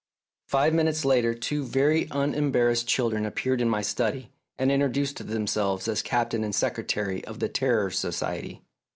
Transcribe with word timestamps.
Five 0.47 0.73
minutes 0.73 1.05
later 1.05 1.35
two 1.35 1.63
very 1.63 2.07
unembarrassed 2.09 2.87
children 2.87 3.23
appeared 3.23 3.61
in 3.61 3.69
my 3.69 3.83
study, 3.83 4.31
and 4.57 4.71
intro 4.71 4.89
duced 4.89 5.23
themselves 5.27 5.87
as 5.87 6.01
Captain 6.01 6.43
and 6.43 6.55
Secretary 6.55 7.23
of 7.25 7.37
the 7.37 7.47
Terror 7.49 7.91
Society. 7.91 8.63